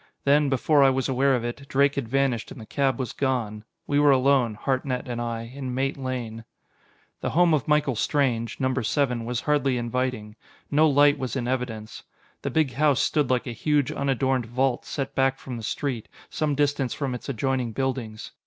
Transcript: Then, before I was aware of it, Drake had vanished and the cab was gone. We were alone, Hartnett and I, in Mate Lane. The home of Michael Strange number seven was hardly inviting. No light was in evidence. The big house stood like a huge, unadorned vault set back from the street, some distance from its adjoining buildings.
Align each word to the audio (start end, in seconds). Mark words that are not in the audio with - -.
Then, 0.23 0.49
before 0.49 0.81
I 0.81 0.89
was 0.89 1.07
aware 1.07 1.35
of 1.35 1.45
it, 1.45 1.67
Drake 1.69 1.93
had 1.93 2.07
vanished 2.09 2.51
and 2.51 2.59
the 2.59 2.65
cab 2.65 2.97
was 2.97 3.13
gone. 3.13 3.63
We 3.85 3.99
were 3.99 4.09
alone, 4.09 4.55
Hartnett 4.55 5.07
and 5.07 5.21
I, 5.21 5.43
in 5.43 5.75
Mate 5.75 5.95
Lane. 5.95 6.43
The 7.19 7.29
home 7.29 7.53
of 7.53 7.67
Michael 7.67 7.95
Strange 7.95 8.59
number 8.59 8.81
seven 8.81 9.25
was 9.25 9.41
hardly 9.41 9.77
inviting. 9.77 10.37
No 10.71 10.89
light 10.89 11.19
was 11.19 11.35
in 11.35 11.47
evidence. 11.47 12.01
The 12.41 12.49
big 12.49 12.73
house 12.73 12.99
stood 12.99 13.29
like 13.29 13.45
a 13.45 13.51
huge, 13.51 13.91
unadorned 13.91 14.47
vault 14.47 14.85
set 14.87 15.13
back 15.13 15.37
from 15.37 15.55
the 15.57 15.61
street, 15.61 16.07
some 16.31 16.55
distance 16.55 16.95
from 16.95 17.13
its 17.13 17.29
adjoining 17.29 17.71
buildings. 17.71 18.31